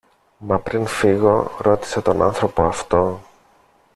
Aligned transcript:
Μα 0.37 0.59
πριν 0.59 0.85
φύγω, 0.87 1.51
ρώτησε 1.57 2.01
τον 2.01 2.21
άνθρωπο 2.21 2.63
αυτό 2.63 3.19